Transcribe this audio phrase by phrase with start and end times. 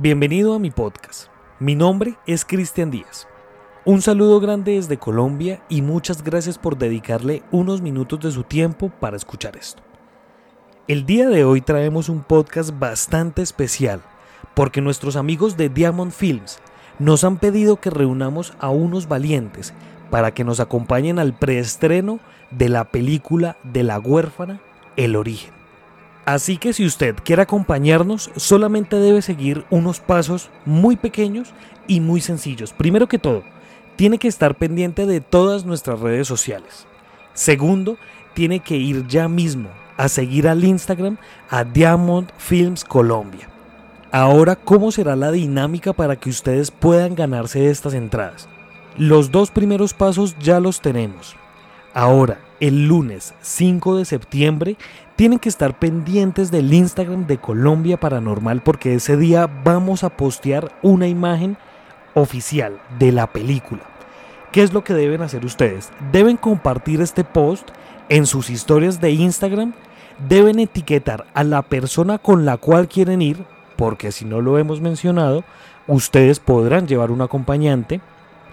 [0.00, 1.26] Bienvenido a mi podcast.
[1.58, 3.26] Mi nombre es Cristian Díaz.
[3.84, 8.92] Un saludo grande desde Colombia y muchas gracias por dedicarle unos minutos de su tiempo
[9.00, 9.82] para escuchar esto.
[10.86, 14.00] El día de hoy traemos un podcast bastante especial
[14.54, 16.60] porque nuestros amigos de Diamond Films
[17.00, 19.74] nos han pedido que reunamos a unos valientes
[20.12, 22.20] para que nos acompañen al preestreno
[22.52, 24.60] de la película de la huérfana
[24.94, 25.57] El origen.
[26.28, 31.54] Así que si usted quiere acompañarnos, solamente debe seguir unos pasos muy pequeños
[31.86, 32.74] y muy sencillos.
[32.74, 33.44] Primero que todo,
[33.96, 36.86] tiene que estar pendiente de todas nuestras redes sociales.
[37.32, 37.96] Segundo,
[38.34, 41.16] tiene que ir ya mismo a seguir al Instagram
[41.48, 43.48] a Diamond Films Colombia.
[44.12, 48.50] Ahora, ¿cómo será la dinámica para que ustedes puedan ganarse estas entradas?
[48.98, 51.36] Los dos primeros pasos ya los tenemos.
[51.94, 54.76] Ahora, el lunes 5 de septiembre
[55.16, 60.72] tienen que estar pendientes del Instagram de Colombia Paranormal porque ese día vamos a postear
[60.82, 61.56] una imagen
[62.14, 63.82] oficial de la película.
[64.52, 65.90] ¿Qué es lo que deben hacer ustedes?
[66.12, 67.68] Deben compartir este post
[68.08, 69.74] en sus historias de Instagram,
[70.28, 73.44] deben etiquetar a la persona con la cual quieren ir,
[73.76, 75.44] porque si no lo hemos mencionado,
[75.86, 78.00] ustedes podrán llevar un acompañante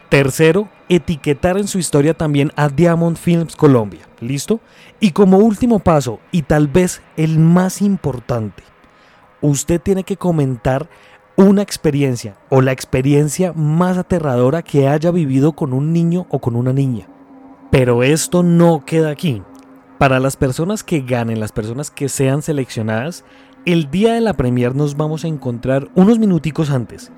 [0.09, 4.01] Tercero, etiquetar en su historia también a Diamond Films Colombia.
[4.21, 4.59] ¿Listo?
[4.99, 8.63] Y como último paso, y tal vez el más importante,
[9.41, 10.87] usted tiene que comentar
[11.35, 16.55] una experiencia o la experiencia más aterradora que haya vivido con un niño o con
[16.55, 17.07] una niña.
[17.71, 19.41] Pero esto no queda aquí.
[19.97, 23.25] Para las personas que ganen, las personas que sean seleccionadas,
[23.65, 27.11] el día de la premier nos vamos a encontrar unos minuticos antes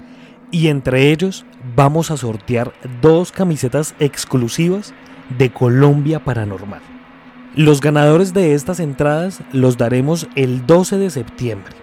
[0.52, 1.45] y entre ellos
[1.76, 4.94] vamos a sortear dos camisetas exclusivas
[5.38, 6.81] de Colombia Paranormal.
[7.55, 11.76] Los ganadores de estas entradas los daremos el 12 de septiembre.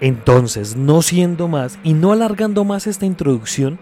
[0.00, 3.78] Entonces, no siendo más y no alargando más esta introducción,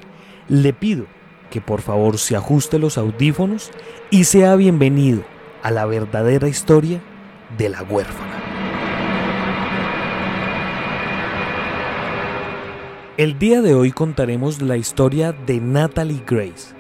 [0.49, 1.07] le pido
[1.51, 3.71] que por favor se ajuste los audífonos
[4.11, 5.25] y sea bienvenido
[5.63, 7.01] a la verdadera historia
[7.57, 8.44] de la huérfana.
[13.17, 16.75] El día de hoy contaremos la historia de Natalie Grace,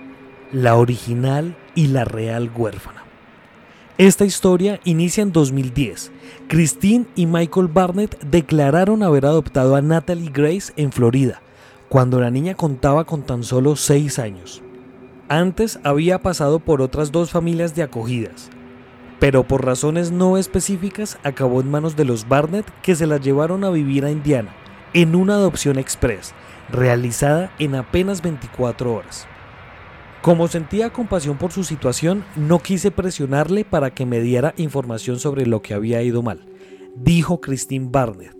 [0.50, 3.04] la original y la real huérfana.
[3.98, 6.10] Esta historia inicia en 2010.
[6.48, 11.40] Christine y Michael Barnett declararon haber adoptado a Natalie Grace en Florida,
[11.88, 14.60] cuando la niña contaba con tan solo 6 años.
[15.28, 18.50] Antes había pasado por otras dos familias de acogidas,
[19.20, 23.62] pero por razones no específicas acabó en manos de los Barnett que se la llevaron
[23.62, 24.52] a vivir a Indiana
[24.94, 26.32] en una adopción express
[26.70, 29.26] realizada en apenas 24 horas.
[30.22, 35.44] Como sentía compasión por su situación, no quise presionarle para que me diera información sobre
[35.44, 36.46] lo que había ido mal,
[36.96, 38.34] dijo Christine Barnett.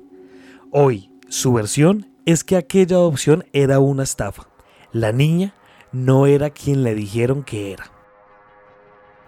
[0.70, 4.48] Hoy, su versión es que aquella adopción era una estafa.
[4.92, 5.54] La niña
[5.92, 7.90] no era quien le dijeron que era.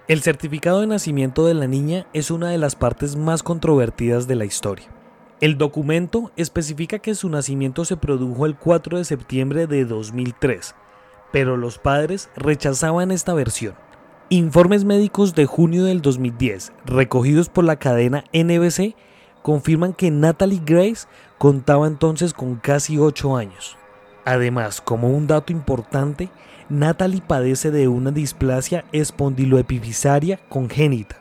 [0.09, 4.37] El certificado de nacimiento de la niña es una de las partes más controvertidas de
[4.37, 4.96] la historia.
[5.39, 10.75] El documento especifica que su nacimiento se produjo el 4 de septiembre de 2003,
[11.31, 13.75] pero los padres rechazaban esta versión.
[14.31, 18.97] Informes médicos de junio del 2010, recogidos por la cadena NBC,
[19.43, 23.77] confirman que Natalie Grace contaba entonces con casi 8 años.
[24.25, 26.31] Además, como un dato importante,
[26.71, 31.21] Natalie padece de una displasia espondiloepifisaria congénita,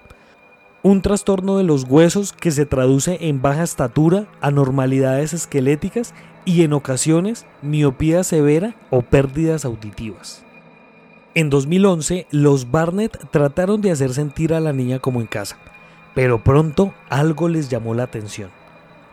[0.85, 6.13] un trastorno de los huesos que se traduce en baja estatura, anormalidades esqueléticas
[6.45, 10.43] y en ocasiones miopía severa o pérdidas auditivas.
[11.33, 15.57] En 2011, los Barnett trataron de hacer sentir a la niña como en casa,
[16.13, 18.51] pero pronto algo les llamó la atención.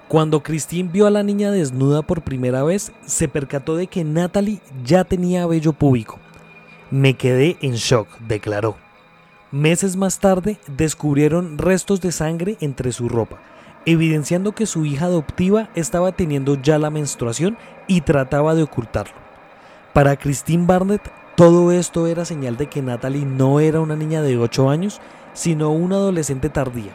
[0.08, 4.60] Cuando Christine vio a la niña desnuda por primera vez, se percató de que Natalie
[4.84, 6.18] ya tenía vello púbico.
[6.90, 8.81] Me quedé en shock, declaró.
[9.52, 13.36] Meses más tarde descubrieron restos de sangre entre su ropa,
[13.84, 19.12] evidenciando que su hija adoptiva estaba teniendo ya la menstruación y trataba de ocultarlo.
[19.92, 21.02] Para Christine Barnett,
[21.36, 25.02] todo esto era señal de que Natalie no era una niña de 8 años,
[25.34, 26.92] sino una adolescente tardía,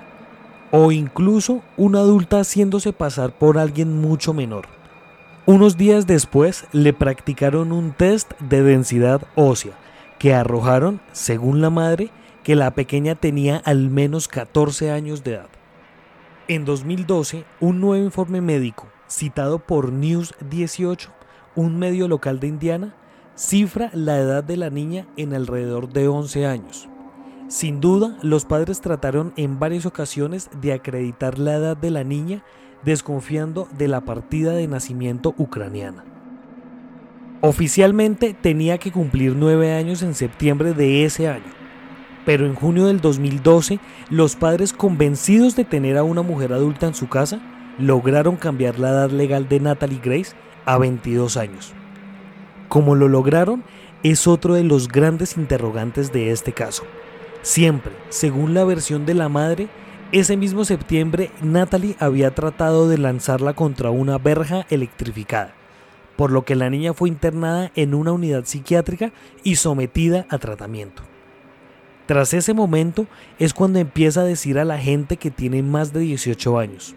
[0.72, 4.66] o incluso una adulta haciéndose pasar por alguien mucho menor.
[5.46, 9.74] Unos días después le practicaron un test de densidad ósea,
[10.18, 12.10] que arrojaron, según la madre,
[12.48, 15.50] que la pequeña tenía al menos 14 años de edad.
[16.48, 21.12] En 2012, un nuevo informe médico, citado por News 18,
[21.58, 22.96] un medio local de Indiana,
[23.36, 26.88] cifra la edad de la niña en alrededor de 11 años.
[27.50, 32.46] Sin duda, los padres trataron en varias ocasiones de acreditar la edad de la niña
[32.82, 36.06] desconfiando de la partida de nacimiento ucraniana.
[37.42, 41.57] Oficialmente tenía que cumplir nueve años en septiembre de ese año,
[42.28, 43.80] pero en junio del 2012
[44.10, 47.40] los padres convencidos de tener a una mujer adulta en su casa
[47.80, 50.36] lograron cambiar la edad legal de Natalie Grace
[50.66, 51.72] a 22 años.
[52.68, 53.64] Como lo lograron
[54.04, 56.84] es otro de los grandes interrogantes de este caso.
[57.44, 59.70] Siempre, según la versión de la madre,
[60.12, 65.54] ese mismo septiembre Natalie había tratado de lanzarla contra una verja electrificada,
[66.18, 69.14] por lo que la niña fue internada en una unidad psiquiátrica
[69.46, 71.04] y sometida a tratamiento.
[72.08, 73.06] Tras ese momento
[73.38, 76.96] es cuando empieza a decir a la gente que tiene más de 18 años.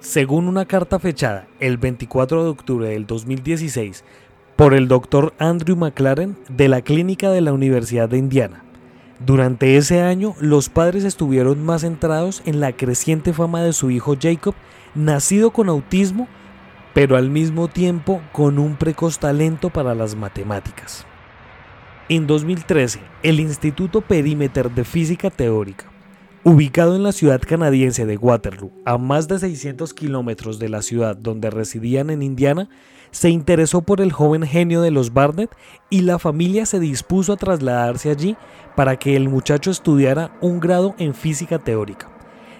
[0.00, 4.02] Según una carta fechada el 24 de octubre del 2016
[4.56, 8.64] por el doctor Andrew McLaren de la clínica de la Universidad de Indiana,
[9.24, 14.16] durante ese año los padres estuvieron más centrados en la creciente fama de su hijo
[14.20, 14.54] Jacob,
[14.96, 16.26] nacido con autismo,
[16.94, 21.06] pero al mismo tiempo con un precoz talento para las matemáticas.
[22.10, 25.86] En 2013, el Instituto Perímeter de Física Teórica
[26.42, 31.14] Ubicado en la ciudad canadiense de Waterloo, a más de 600 kilómetros de la ciudad
[31.14, 32.68] donde residían en Indiana,
[33.12, 35.54] se interesó por el joven genio de los Barnett
[35.88, 38.36] y la familia se dispuso a trasladarse allí
[38.74, 42.10] para que el muchacho estudiara un grado en física teórica.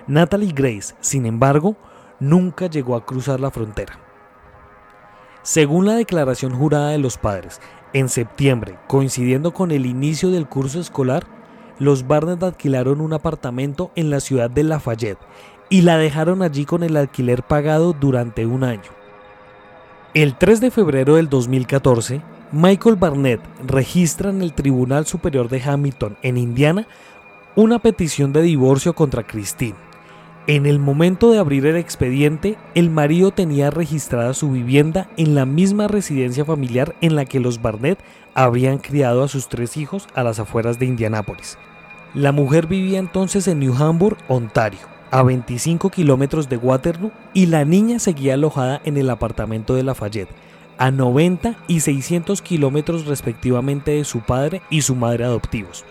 [0.07, 1.77] Natalie Grace, sin embargo,
[2.21, 3.99] nunca llegó a cruzar la frontera.
[5.43, 7.61] Según la declaración jurada de los padres,
[7.93, 11.27] en septiembre, coincidiendo con el inicio del curso escolar,
[11.79, 15.19] los Barnett alquilaron un apartamento en la ciudad de Lafayette
[15.71, 18.91] y la dejaron allí con el alquiler pagado durante un año.
[20.13, 22.21] El 3 de febrero del 2014,
[22.53, 26.87] Michael Barnett registra en el Tribunal Superior de Hamilton, en Indiana,
[27.55, 29.90] una petición de divorcio contra Christine.
[30.47, 35.45] En el momento de abrir el expediente, el marido tenía registrada su vivienda en la
[35.45, 37.99] misma residencia familiar en la que los Barnett
[38.35, 41.59] habían criado a sus tres hijos a las afueras de Indianápolis.
[42.15, 47.65] La mujer vivía entonces en New Hamburg, Ontario, a 25 kilómetros de Waterloo, y la
[47.67, 50.35] niña seguía alojada en el apartamento de Lafayette,
[50.79, 55.85] a 90 y 600 kilómetros respectivamente de su padre y su madre adoptivos.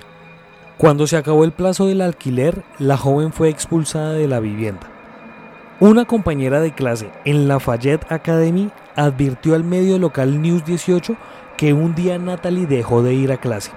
[0.79, 4.89] Cuando se acabó el plazo del alquiler, la joven fue expulsada de la vivienda.
[5.79, 11.15] Una compañera de clase en Lafayette Academy advirtió al medio local News 18
[11.55, 13.69] que un día Natalie dejó de ir a clase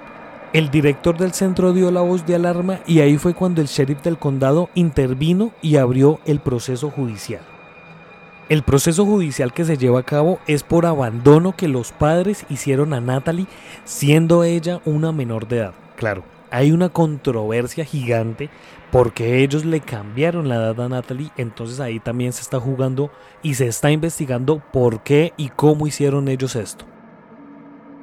[0.53, 4.03] el director del centro dio la voz de alarma y ahí fue cuando el sheriff
[4.03, 7.41] del condado intervino y abrió el proceso judicial.
[8.49, 12.93] El proceso judicial que se lleva a cabo es por abandono que los padres hicieron
[12.93, 13.47] a Natalie
[13.83, 15.73] siendo ella una menor de edad.
[15.95, 16.23] Claro,
[16.53, 18.51] hay una controversia gigante
[18.91, 23.09] porque ellos le cambiaron la edad a Natalie, entonces ahí también se está jugando
[23.41, 26.85] y se está investigando por qué y cómo hicieron ellos esto.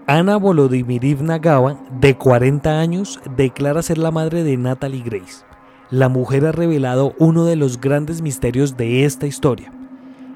[0.08, 5.44] Ana Volodymyrivna Gava, de 40 años, declara ser la madre de Natalie Grace.
[5.88, 9.72] La mujer ha revelado uno de los grandes misterios de esta historia.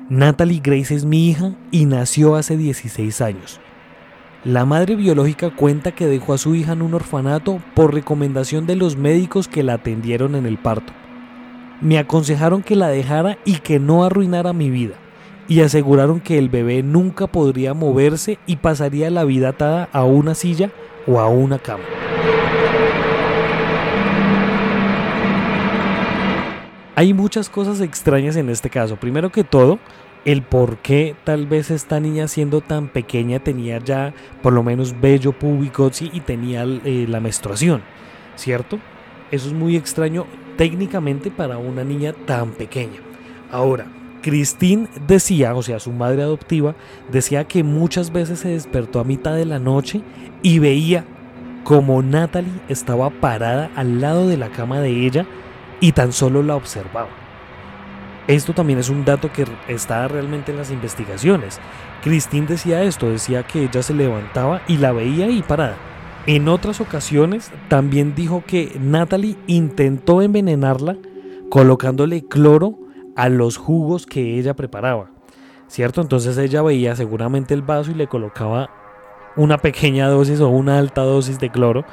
[0.09, 3.61] Natalie Grace es mi hija y nació hace 16 años.
[4.45, 8.77] La madre biológica cuenta que dejó a su hija en un orfanato por recomendación de
[8.77, 10.93] los médicos que la atendieron en el parto.
[11.81, 14.97] Me aconsejaron que la dejara y que no arruinara mi vida
[15.49, 20.35] y aseguraron que el bebé nunca podría moverse y pasaría la vida atada a una
[20.35, 20.71] silla
[21.07, 21.85] o a una cama.
[26.97, 28.97] Hay muchas cosas extrañas en este caso.
[28.97, 29.79] Primero que todo,
[30.25, 35.01] el por qué tal vez esta niña siendo tan pequeña tenía ya por lo menos
[35.01, 37.83] vello púbico y tenía eh, la menstruación,
[38.37, 38.79] ¿cierto?
[39.31, 40.27] Eso es muy extraño
[40.57, 43.01] técnicamente para una niña tan pequeña.
[43.51, 43.87] Ahora,
[44.23, 46.75] Christine decía, o sea, su madre adoptiva,
[47.13, 50.01] decía que muchas veces se despertó a mitad de la noche
[50.43, 51.05] y veía
[51.65, 55.27] como Natalie estaba parada al lado de la cama de ella
[55.81, 57.24] y tan solo la observaba.
[58.27, 61.61] Esto también es un dato que está realmente en las investigaciones.
[62.03, 65.77] Christine decía esto, decía que ella se levantaba y la veía ahí parada.
[66.27, 70.97] En otras ocasiones también dijo que Natalie intentó envenenarla
[71.51, 72.79] colocándole cloro
[73.15, 75.11] a los jugos que ella preparaba,
[75.67, 76.01] ¿cierto?
[76.01, 78.71] Entonces ella veía seguramente el vaso y le colocaba
[79.37, 81.85] una pequeña dosis o una alta dosis de cloro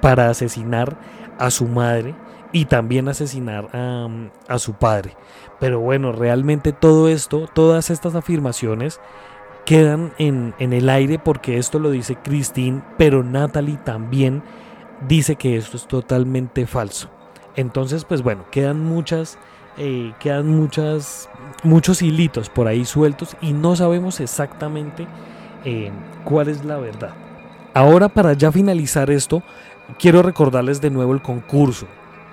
[0.00, 0.96] para asesinar
[1.38, 2.14] a su madre
[2.52, 5.16] y también asesinar a, su padre.
[5.58, 9.00] Pero bueno, realmente todo esto, todas estas afirmaciones
[9.66, 14.42] quedan en, en el aire porque esto lo dice Christine, pero Natalie también
[15.06, 17.08] dice que esto es totalmente falso.
[17.56, 19.38] Entonces, pues bueno, quedan muchas
[19.76, 21.30] eh, quedan muchas,
[21.62, 25.06] muchos hilitos por ahí sueltos y no sabemos exactamente
[25.64, 25.90] eh,
[26.24, 27.14] cuál es la verdad.
[27.72, 29.42] Ahora para ya finalizar esto,
[29.98, 31.86] quiero recordarles de nuevo el concurso.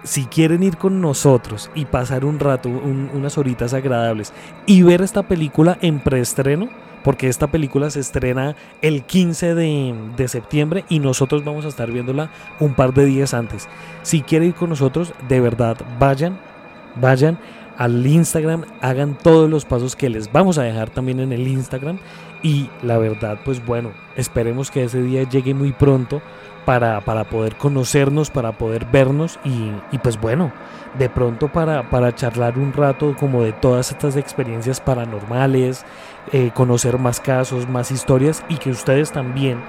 [0.08, 4.32] Si quieren ir con nosotros y pasar un rato, unas horitas agradables
[4.66, 6.70] y ver esta película en preestreno,
[7.04, 11.92] porque esta película se estrena el 15 de, de, septiembre y nosotros vamos a estar
[11.92, 13.68] viéndola un par de días antes.
[14.02, 16.40] Si quieren ir con nosotros, de verdad, vayan,
[16.96, 17.38] vayan
[17.78, 22.00] al Instagram, hagan todos los pasos que les vamos a dejar también en el Instagram
[22.42, 26.22] y la verdad, pues bueno, esperemos que ese día llegue muy pronto
[26.68, 30.52] para, para poder conocernos, para poder vernos y, pues bueno,
[31.00, 35.86] de pronto para, para, charlar un rato como de todas estas experiencias paranormales,
[36.34, 39.62] eh, conocer más casos, más historias y que ustedes también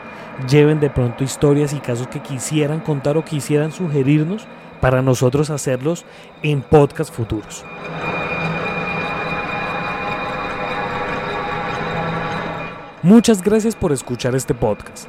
[0.50, 4.48] lleven de pronto historias y casos que quisieran contar o quisieran sugerirnos
[4.80, 6.04] para nosotros hacerlos
[6.42, 7.64] en podcast futuros.
[13.04, 15.08] Muchas gracias por escuchar este podcast.